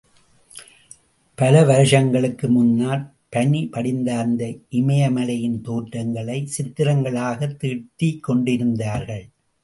[1.35, 3.13] பல வருஷங்களுக்கு முன்னால்
[3.29, 4.45] பனி படிந்த அந்த
[4.71, 9.29] இமய மலையின் தோற்றங்களை சித்திரங்களாகத் தீட்டிக்கொண்டிருந்தார்கள்.